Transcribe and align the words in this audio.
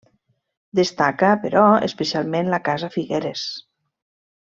Destaca, 0.79 1.29
però, 1.45 1.67
especialment 1.91 2.53
la 2.57 2.63
casa 2.73 2.93
Figueres. 3.01 3.49